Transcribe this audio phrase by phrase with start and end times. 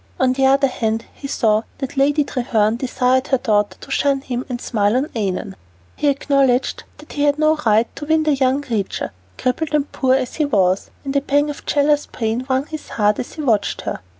[0.19, 4.43] On the other hand, he saw that Lady Treherne desired her daughter to shun him
[4.49, 5.55] and smile on Annon;
[5.95, 10.15] he acknowledged that he had no right to win the young creature, crippled and poor
[10.15, 13.81] as he was, and a pang of jealous pain wrung his heart as he watched
[13.81, 13.99] her.